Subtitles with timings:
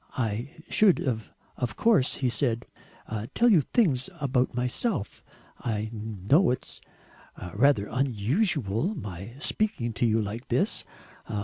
[0.17, 2.65] "I should of course," he said,
[3.35, 5.21] "tell you things about myself.
[5.59, 6.81] I know it is
[7.53, 10.85] rather unusual my speaking to you like this.